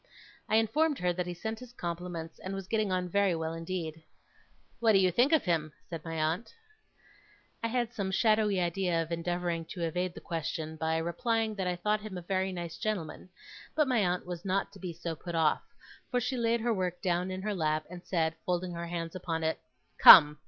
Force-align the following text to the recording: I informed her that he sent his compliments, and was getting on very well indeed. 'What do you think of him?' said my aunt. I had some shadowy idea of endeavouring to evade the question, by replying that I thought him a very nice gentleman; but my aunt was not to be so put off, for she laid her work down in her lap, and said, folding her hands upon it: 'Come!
I 0.49 0.55
informed 0.55 0.97
her 0.97 1.13
that 1.13 1.27
he 1.27 1.33
sent 1.35 1.59
his 1.59 1.73
compliments, 1.73 2.39
and 2.39 2.55
was 2.55 2.67
getting 2.67 2.91
on 2.91 3.07
very 3.07 3.35
well 3.35 3.53
indeed. 3.53 4.01
'What 4.79 4.93
do 4.93 4.97
you 4.97 5.11
think 5.11 5.31
of 5.31 5.45
him?' 5.45 5.73
said 5.91 6.03
my 6.03 6.15
aunt. 6.15 6.55
I 7.61 7.67
had 7.67 7.93
some 7.93 8.09
shadowy 8.09 8.59
idea 8.59 8.99
of 9.03 9.11
endeavouring 9.11 9.63
to 9.65 9.83
evade 9.83 10.15
the 10.15 10.19
question, 10.19 10.75
by 10.75 10.97
replying 10.97 11.53
that 11.53 11.67
I 11.67 11.75
thought 11.75 12.01
him 12.01 12.17
a 12.17 12.23
very 12.23 12.51
nice 12.51 12.79
gentleman; 12.79 13.29
but 13.75 13.87
my 13.87 13.99
aunt 13.99 14.25
was 14.25 14.43
not 14.43 14.71
to 14.73 14.79
be 14.79 14.91
so 14.91 15.13
put 15.15 15.35
off, 15.35 15.61
for 16.09 16.19
she 16.19 16.35
laid 16.35 16.61
her 16.61 16.73
work 16.73 16.99
down 17.03 17.29
in 17.29 17.43
her 17.43 17.53
lap, 17.53 17.85
and 17.87 18.03
said, 18.03 18.33
folding 18.43 18.71
her 18.71 18.87
hands 18.87 19.13
upon 19.15 19.43
it: 19.43 19.59
'Come! 19.99 20.39